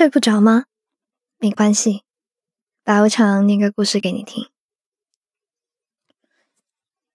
[0.00, 0.64] 睡不着吗？
[1.36, 2.04] 没关系，
[2.82, 4.48] 白无常念个故事给你听。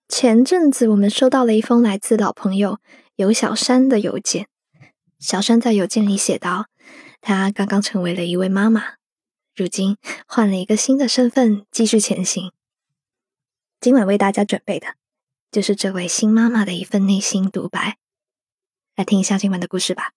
[0.07, 2.79] 前阵子我们收到了一封来自老朋友
[3.15, 4.47] 尤小山的邮件。
[5.17, 6.67] 小山在邮件里写道
[7.21, 8.97] ：“他刚刚成为了一位妈妈，
[9.55, 9.97] 如今
[10.27, 12.51] 换了一个新的身份，继续前行。
[13.81, 14.93] 今晚为大家准备的，
[15.51, 17.97] 就是这位新妈妈的一份内心独白。
[18.95, 20.11] 来听一下今晚的故事吧。”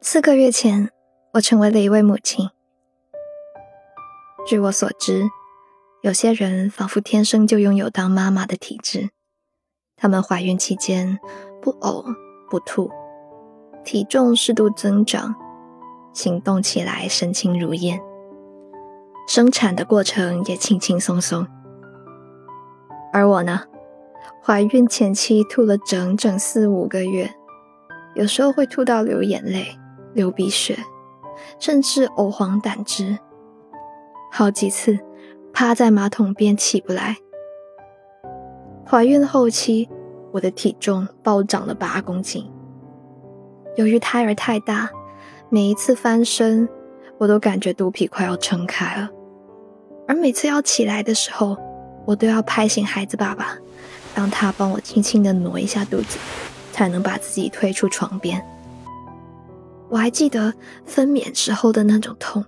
[0.00, 0.90] 四个月前，
[1.32, 2.48] 我成为了一位母亲。
[4.46, 5.28] 据我所知，
[6.02, 9.10] 有些人仿佛天生就拥有当妈妈的体质。
[9.96, 11.18] 她们怀孕期间
[11.60, 12.04] 不呕
[12.48, 12.88] 不吐，
[13.84, 15.34] 体重适度增长，
[16.14, 18.00] 行动起来神情如燕，
[19.26, 21.44] 生产的过程也轻轻松松。
[23.12, 23.64] 而我呢，
[24.44, 27.34] 怀孕前期吐了整整四五个月，
[28.14, 29.76] 有时候会吐到流眼泪。
[30.18, 30.76] 流鼻血，
[31.60, 33.16] 甚至呕黄胆汁，
[34.32, 34.98] 好几次
[35.52, 37.18] 趴在马桶边起不来。
[38.84, 39.88] 怀孕后期，
[40.32, 42.50] 我的体重暴涨了八公斤。
[43.76, 44.90] 由于胎儿太大，
[45.50, 46.68] 每一次翻身，
[47.18, 49.08] 我都感觉肚皮快要撑开了。
[50.08, 51.56] 而每次要起来的时候，
[52.04, 53.56] 我都要拍醒孩子爸爸，
[54.16, 56.18] 让他帮我轻轻的挪一下肚子，
[56.72, 58.44] 才能把自己推出床边。
[59.90, 60.52] 我还记得
[60.84, 62.44] 分娩时候的那种痛，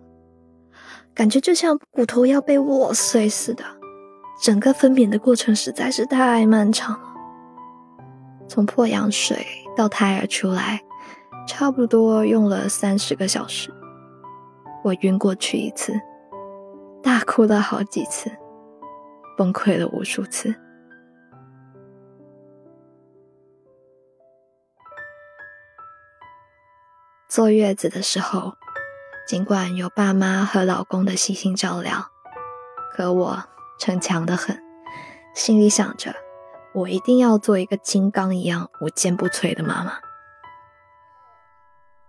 [1.15, 3.65] 感觉就像骨头要被握碎似的。
[4.43, 7.09] 整个分娩的过程实在是太漫长了，
[8.49, 9.47] 从破羊水
[9.77, 10.81] 到胎儿出来，
[11.47, 13.71] 差不多用了三十个小时。
[14.83, 15.93] 我晕过去一次，
[17.03, 18.31] 大哭了好几次，
[19.37, 20.55] 崩溃了无数次。
[27.31, 28.55] 坐月子的时候，
[29.25, 32.11] 尽管有爸妈和老公的悉心照料，
[32.93, 33.45] 可我
[33.79, 34.61] 逞强的很，
[35.33, 36.13] 心里想着，
[36.75, 39.93] 我一定要做一个金刚一样无坚不摧的妈妈。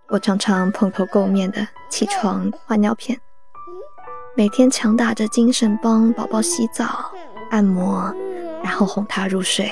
[0.08, 3.22] 我常常蓬头垢面的起床换尿片，
[4.36, 7.12] 每天强打着精神帮宝宝洗澡、
[7.52, 8.12] 按摩，
[8.64, 9.72] 然后哄他入睡。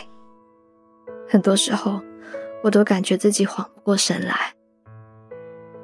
[1.27, 1.99] 很多时候，
[2.61, 4.53] 我都感觉自己缓不过神来。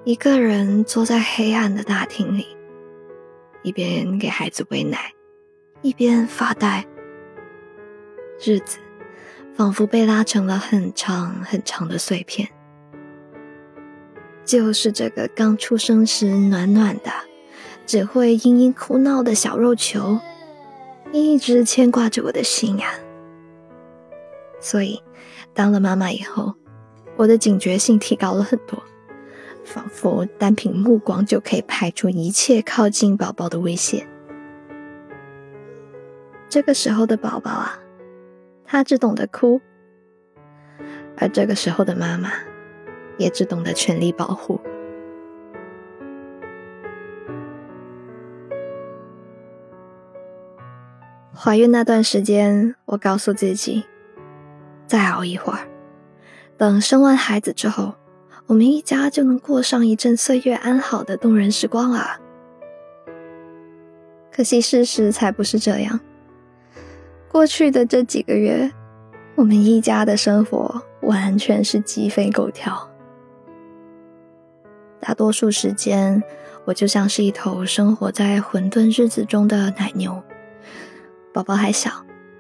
[0.05, 2.45] 一个人坐在黑暗的大厅里，
[3.63, 5.11] 一边给孩子喂奶，
[5.81, 6.85] 一边发呆。
[8.39, 8.77] 日子
[9.55, 12.47] 仿佛被拉成了很长很长的碎片。
[14.45, 17.11] 就是这个刚出生时暖暖的、
[17.87, 20.19] 只会嘤嘤哭闹的小肉球，
[21.11, 22.93] 一直牵挂着我的心呀。
[24.61, 25.01] 所以，
[25.55, 26.53] 当了妈妈以后，
[27.15, 28.83] 我的警觉性提高了很多。
[29.65, 34.07] 仿佛单凭目光就可以排除一切靠近宝宝的危险。
[36.47, 37.79] 这个时候的宝宝啊，
[38.63, 39.59] 他只懂得哭；
[41.17, 42.31] 而这个时候的妈妈，
[43.17, 44.61] 也只懂得全力保护。
[51.33, 53.83] 怀孕那段时间，我告诉自己，
[54.87, 55.67] 再熬一会儿，
[56.55, 57.95] 等生完孩子之后。
[58.47, 62.19] 我们一家就能过上一阵岁月安好的动人时光啊。
[64.31, 65.99] 可惜事实才不是这样。
[67.31, 68.71] 过去的这几个月，
[69.35, 72.89] 我们一家的生活完全是鸡飞狗跳。
[74.99, 76.21] 大多数时间，
[76.65, 80.21] 我就像是一头生活在混沌日子中的奶牛。
[81.33, 81.91] 宝宝还小，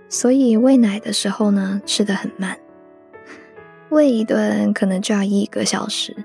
[0.07, 2.57] 所以喂奶的时候呢，吃的很慢。
[3.89, 6.15] 喂一顿可能就要一个小时，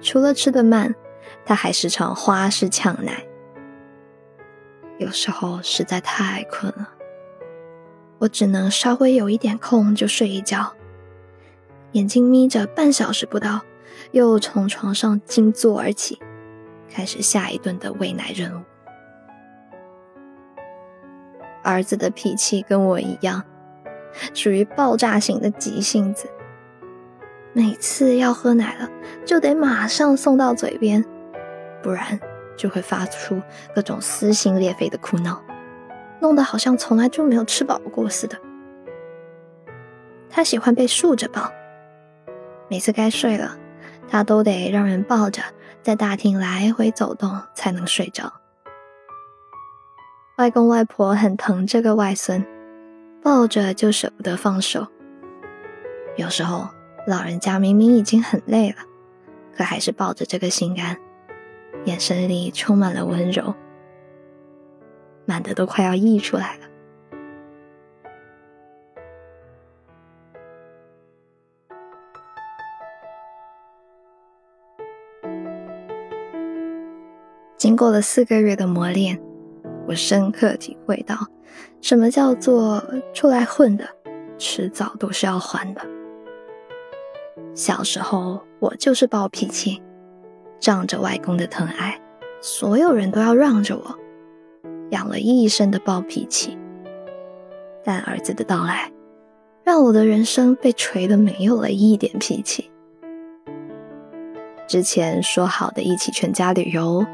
[0.00, 0.94] 除了吃的慢，
[1.44, 3.24] 他还时常花式呛奶。
[4.98, 6.90] 有时候实在太困了，
[8.18, 10.74] 我只能稍微有一点空就睡一觉，
[11.92, 13.62] 眼睛眯着半小时不到，
[14.10, 16.18] 又从床上惊坐而起，
[16.90, 18.64] 开始下一顿的喂奶任务。
[21.62, 23.42] 儿子的脾气跟我一样。
[24.34, 26.28] 属于爆炸型的急性子，
[27.52, 28.88] 每次要喝奶了，
[29.24, 31.04] 就得马上送到嘴边，
[31.82, 32.18] 不然
[32.56, 33.40] 就会发出
[33.74, 35.42] 各种撕心裂肺的哭闹，
[36.20, 38.36] 弄得好像从来就没有吃饱过似的。
[40.28, 41.50] 他喜欢被竖着抱，
[42.68, 43.58] 每次该睡了，
[44.08, 45.42] 他都得让人抱着
[45.82, 48.32] 在大厅来回走动才能睡着。
[50.38, 52.46] 外公外婆很疼这个外孙。
[53.22, 54.86] 抱着就舍不得放手，
[56.16, 56.68] 有时候
[57.06, 58.76] 老人家明明已经很累了，
[59.54, 60.96] 可还是抱着这个心肝，
[61.84, 63.54] 眼神里充满了温柔，
[65.26, 66.66] 满的都快要溢出来了。
[77.58, 79.20] 经过了四个月的磨练，
[79.86, 81.14] 我深刻体会到，
[81.80, 82.82] 什么叫做
[83.14, 83.84] 出来混的，
[84.38, 85.80] 迟早都是要还的。
[87.54, 89.82] 小时候我就是暴脾气，
[90.58, 92.00] 仗着外公的疼爱，
[92.40, 93.98] 所有人都要让着我，
[94.90, 96.56] 养了一身的暴脾气。
[97.82, 98.92] 但儿子的到来，
[99.64, 102.70] 让我的人生被锤得没有了一点脾气。
[104.68, 107.04] 之前说好的一起全家旅游，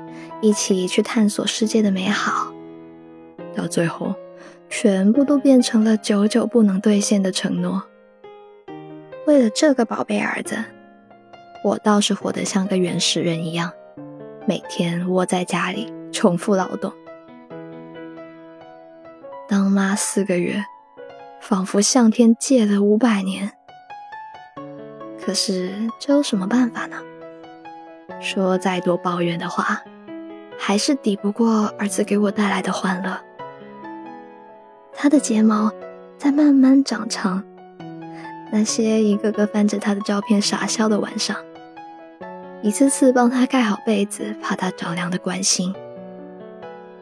[0.43, 2.53] 一起去探索世界的美好，
[3.55, 4.15] 到最后，
[4.69, 7.83] 全部都变成了久久不能兑现的承诺。
[9.27, 10.57] 为了这个宝贝儿子，
[11.65, 13.73] 我倒是活得像个原始人一样，
[14.47, 16.93] 每天窝在家里重复劳动。
[19.49, 20.65] 当妈四个月，
[21.41, 23.53] 仿佛向天借了五百年。
[25.21, 26.97] 可是这有什么办法呢？
[28.21, 29.83] 说再多抱怨的话，
[30.59, 33.19] 还是抵不过儿子给我带来的欢乐。
[34.97, 35.71] 他的睫毛
[36.19, 37.43] 在慢慢长长，
[38.51, 41.37] 那些一个个翻着他的照片傻笑的晚上，
[42.63, 45.75] 一次次帮他盖好被子，怕他着凉的关心，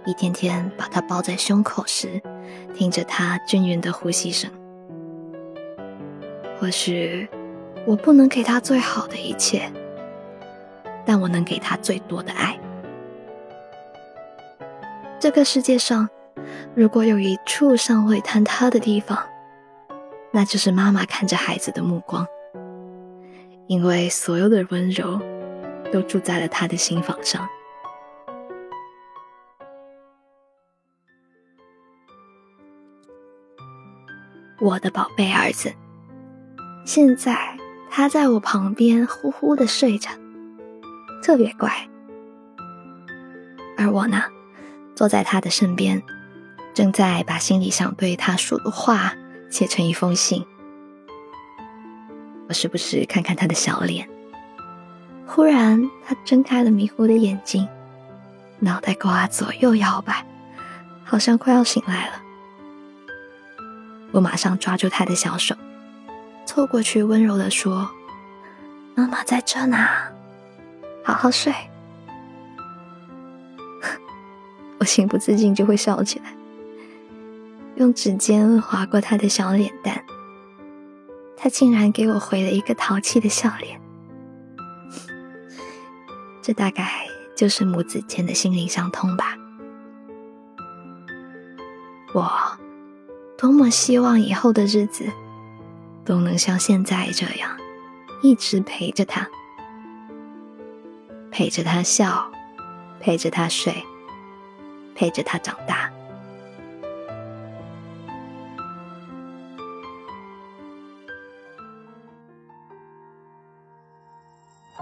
[0.04, 2.20] 一天天把他抱在胸口时，
[2.74, 4.50] 听着他均匀的呼吸声。
[6.60, 7.28] 或许
[7.86, 9.70] 我不能给他最好的一切。
[11.06, 12.58] 但我能给他最多的爱。
[15.20, 16.08] 这个世界上，
[16.76, 19.16] 如果有一处尚未坍塌的地方，
[20.32, 22.26] 那就是妈妈看着孩子的目光，
[23.68, 25.20] 因为所有的温柔
[25.92, 27.48] 都住在了他的心房上。
[34.60, 35.72] 我的宝贝儿子，
[36.84, 37.56] 现在
[37.88, 40.10] 他在我旁边呼呼的睡着。
[41.22, 41.70] 特别乖，
[43.78, 44.24] 而我呢，
[44.94, 46.02] 坐在他的身边，
[46.74, 49.14] 正在把心里想对他说的话
[49.48, 50.44] 写成一封信。
[52.48, 54.08] 我时不时看看他的小脸，
[55.26, 57.66] 忽然他睁开了迷糊的眼睛，
[58.58, 60.26] 脑袋瓜左右摇摆，
[61.04, 62.22] 好像快要醒来了。
[64.12, 65.54] 我马上抓住他的小手，
[66.44, 67.90] 凑过去温柔的说
[68.94, 69.88] ：“妈妈在这呢。”
[71.06, 71.52] 好好睡，
[74.78, 76.32] 我情不自禁就会笑起来，
[77.76, 80.04] 用指尖划过他的小脸蛋，
[81.36, 83.80] 他竟然给我回了一个淘气的笑脸，
[86.40, 87.06] 这大概
[87.36, 89.36] 就是母子间的心灵相通吧。
[92.12, 92.30] 我
[93.36, 95.04] 多么希望以后的日子
[96.04, 97.58] 都能像现在这样，
[98.22, 99.28] 一直陪着他。
[101.32, 102.30] 陪着他笑，
[103.00, 103.74] 陪着他睡，
[104.94, 105.90] 陪着他长大。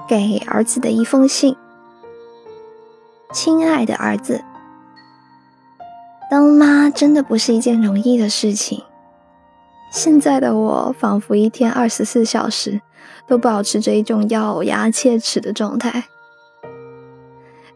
[0.09, 1.57] 给儿子的一封信，
[3.33, 4.45] 亲爱的儿子，
[6.31, 8.85] 当妈真的不是一件容易的事情。
[9.91, 12.81] 现在的我，仿佛一天二十四小时
[13.27, 16.05] 都保持着一种咬牙切齿的状态。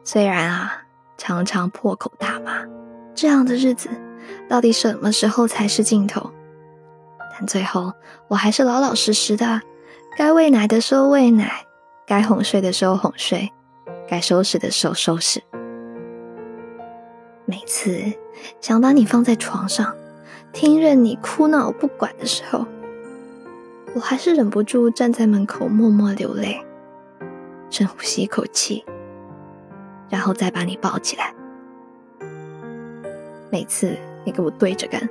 [0.02, 0.84] 虽然啊，
[1.18, 2.64] 常常破口大骂，
[3.14, 3.90] 这样的日子
[4.48, 6.30] 到底什么时候才是尽头？
[7.38, 7.92] 但最后
[8.28, 9.60] 我还是老老实实的，
[10.16, 11.65] 该喂奶的时候喂奶，
[12.06, 13.52] 该哄睡的时候哄睡，
[14.08, 15.42] 该收拾的时候收拾。
[17.44, 18.00] 每次
[18.60, 19.92] 想把你放在床上，
[20.52, 22.64] 听任你哭闹不管的时候，
[23.92, 26.64] 我还是忍不住站在门口默默流泪，
[27.70, 28.84] 深呼吸一口气。
[30.08, 31.34] 然后再把你抱起来。
[33.50, 35.08] 每次你给我对着干，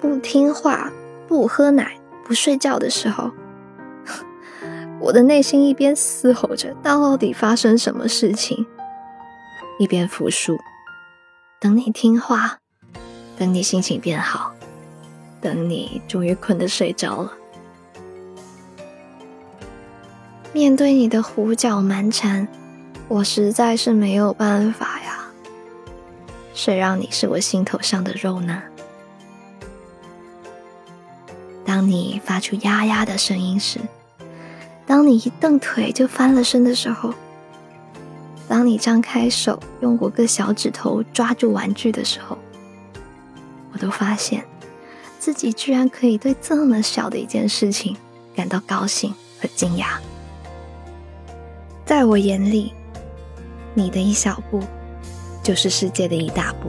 [0.00, 0.92] 不听话、
[1.26, 3.32] 不喝奶、不睡觉的时候，
[5.04, 8.64] 我的内心一边嘶吼着到底发生什么事情，
[9.78, 10.56] 一边复述：
[11.60, 12.58] 等你听话，
[13.36, 14.54] 等你心情变好，
[15.42, 17.34] 等你终于困得睡着了。
[20.54, 22.48] 面对你的胡搅蛮缠。
[23.06, 25.26] 我实在是没有办法呀，
[26.54, 28.62] 谁让你是我心头上的肉呢？
[31.66, 33.78] 当你发出呀呀的声音时，
[34.94, 37.12] 当你一蹬腿就翻了身的时候，
[38.46, 42.38] 当你张开手用五个小指头抓住玩具的时候，
[43.72, 44.44] 我都发现
[45.18, 47.96] 自己居然可以对这么小的一件事情
[48.36, 49.98] 感到高兴和惊讶。
[51.84, 52.72] 在我眼里，
[53.74, 54.62] 你的一小步
[55.42, 56.68] 就是世界的一大步。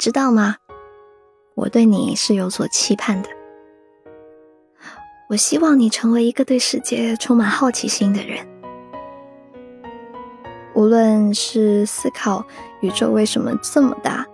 [0.00, 0.56] 知道吗？
[1.54, 3.28] 我对你是有所期盼的。
[5.28, 8.48] 我希望你成为一个对世界充满好奇心的人。
[10.74, 12.42] 无论是思考
[12.80, 14.26] 宇宙为什么这么大，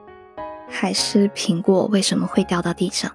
[0.69, 3.11] 还是苹果为什么会掉到地上，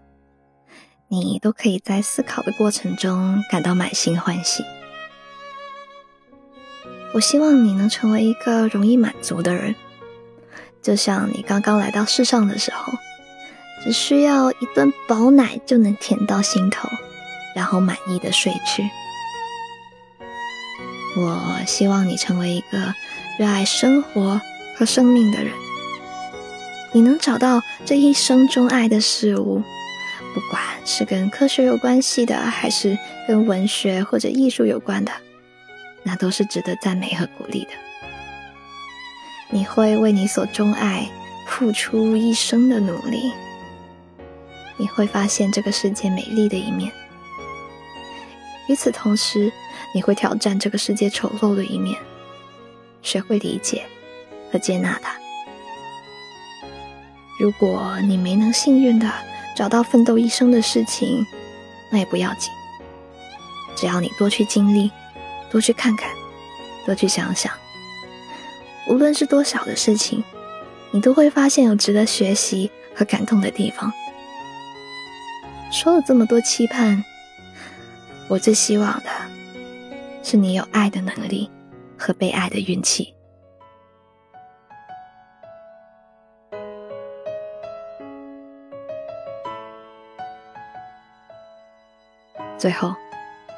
[1.08, 4.62] 你都可以在思考的过程中感到满心欢喜。
[7.14, 9.74] 我希望你能成为一个容易满足的人。
[10.82, 12.94] 就像你刚刚来到世上的时候，
[13.84, 16.90] 只需要一顿饱奶就能甜到心头，
[17.56, 18.90] 然后满意的睡去。
[21.18, 22.94] 我希望你成为一个
[23.38, 24.40] 热爱生活
[24.78, 25.54] 和生命的人，
[26.94, 29.62] 你能找到这一生中爱的事物，
[30.34, 32.98] 不管是跟科学有关系的，还是
[33.28, 35.12] 跟文学或者艺术有关的，
[36.04, 37.72] 那都是值得赞美和鼓励的。
[39.54, 41.08] 你会为你所钟爱
[41.46, 43.34] 付出一生的努力，
[44.78, 46.90] 你会发现这个世界美丽的一面。
[48.68, 49.52] 与此同时，
[49.94, 52.00] 你会挑战这个世界丑陋的一面，
[53.02, 53.84] 学会理解
[54.52, 55.14] 和接纳它。
[57.38, 59.12] 如果你没能幸运的
[59.58, 61.26] 找到奋斗一生的事情，
[61.92, 62.50] 那也不要紧，
[63.76, 64.90] 只要你多去经历，
[65.52, 66.10] 多去看看，
[66.86, 67.52] 多去想想。
[68.88, 70.24] 无论是多小的事情，
[70.92, 73.92] 你都会发现有值得学习和感动的地方。
[75.72, 77.02] 说了这么多期盼，
[78.28, 79.10] 我最希望的
[80.22, 81.50] 是你有爱的能力
[81.98, 83.14] 和被爱的运气。
[92.58, 92.94] 最后，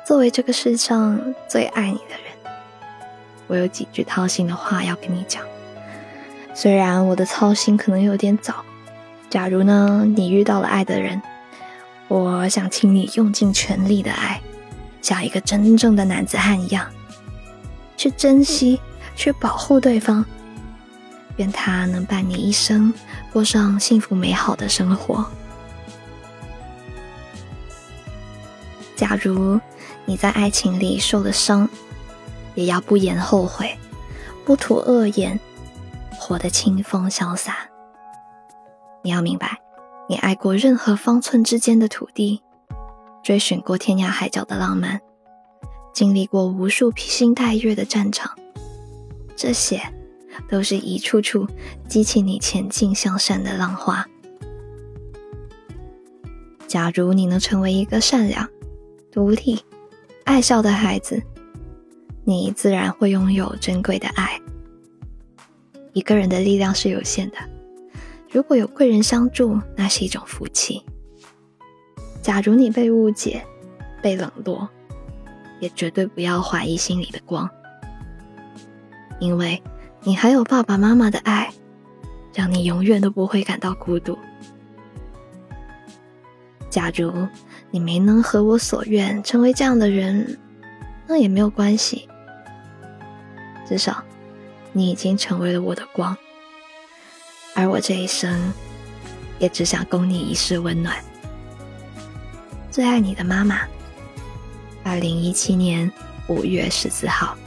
[0.06, 2.33] 作为这个世上最爱你的人。
[3.48, 5.44] 我有几句掏心的话要跟你讲，
[6.54, 8.64] 虽然我的操心可能有点早。
[9.30, 11.22] 假如呢，你遇到了爱的人，
[12.08, 14.40] 我想请你用尽全力的爱，
[15.02, 16.88] 像一个真正的男子汉一样，
[17.98, 18.80] 去珍惜，
[19.16, 20.24] 去保护对方，
[21.38, 22.94] 愿他能伴你一生，
[23.32, 25.26] 过上幸福美好的生活。
[28.96, 29.60] 假如
[30.06, 31.68] 你在爱情里受了伤，
[32.56, 33.78] 也要不言后悔，
[34.46, 35.40] 不吐恶言，
[36.20, 37.70] 活得清风潇洒。
[39.04, 39.60] 你要明白，
[40.08, 42.42] 你爱过任何方寸之间的土地，
[43.24, 45.02] 追寻过天涯海角的浪漫，
[45.94, 48.32] 经历过无数披星戴月的战场，
[49.36, 49.82] 这些
[50.50, 51.48] 都是一处处
[51.88, 54.06] 激起你前进向善的浪花。
[56.68, 58.50] 假如你能成为一个善良、
[59.12, 59.64] 独立、
[60.24, 61.22] 爱笑的孩子。
[62.26, 64.40] 你自然会拥有珍贵的爱。
[65.92, 67.38] 一个人的力量是有限的，
[68.32, 70.84] 如果有贵人相助，那是一种福气。
[72.22, 73.44] 假如你被误解、
[74.02, 74.68] 被冷落，
[75.60, 77.50] 也绝对不要怀疑心里的光，
[79.20, 79.62] 因为
[80.02, 81.52] 你还有爸爸妈妈的爱，
[82.34, 84.18] 让你永远都不会感到孤独。
[86.70, 87.12] 假如
[87.70, 90.40] 你没能合我所愿成为这样的人，
[91.06, 92.10] 那也没有关系。
[93.68, 94.04] 至少，
[94.72, 96.18] 你已经成为了我的光，
[97.56, 98.54] 而我这一生
[99.40, 100.96] 也只想供你一世温暖。
[102.70, 103.62] 最爱你的妈妈。
[104.84, 105.90] 二零一七年
[106.28, 107.38] 五月十四号。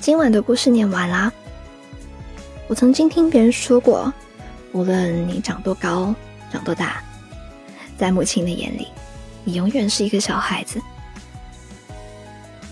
[0.00, 1.30] 今晚的故事念完啦。
[2.68, 4.10] 我曾经听别人说过，
[4.72, 6.14] 无论你长多高、
[6.50, 7.02] 长多大，
[7.98, 8.88] 在母亲的眼里。
[9.52, 10.80] 永远是一个小孩子。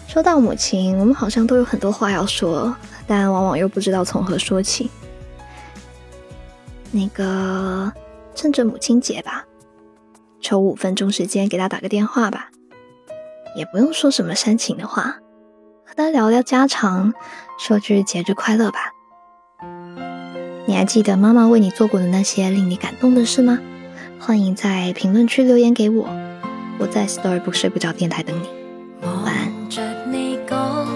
[0.06, 2.74] 说到母亲，我们好像都有很多话要说，
[3.06, 4.90] 但往往又不知道从何说起。
[6.90, 7.92] 那个，
[8.34, 9.44] 趁着母亲节吧，
[10.40, 12.50] 抽五分钟时间给她打个电话吧，
[13.54, 15.18] 也不用说什么煽情的话，
[15.84, 17.12] 和她聊聊家常，
[17.58, 18.80] 说句节日快乐吧。
[20.66, 23.58] 你还记得妈妈为你做过的那些令你感动的事吗？
[24.18, 26.08] 欢迎在评论区留言给我。
[26.78, 28.48] 我在 storybook 睡不着的电台等你。
[29.00, 30.86] 我挽着你讲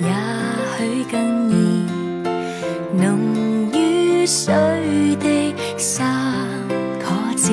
[0.00, 0.08] 也
[0.76, 1.86] 许更易
[2.92, 4.54] 浓于水
[5.20, 6.46] 的三
[6.98, 7.52] 个字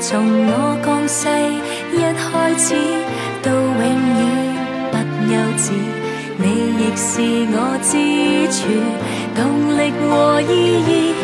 [0.00, 1.28] 从我降世
[1.92, 2.74] 一开始
[3.42, 4.56] 到永远
[4.90, 4.96] 不
[5.28, 5.72] 休止
[6.38, 6.44] 你
[6.78, 7.20] 亦是
[7.52, 7.92] 我支
[8.52, 8.58] 柱
[9.34, 10.52] 动力和意
[10.82, 11.14] 义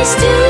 [0.00, 0.49] always do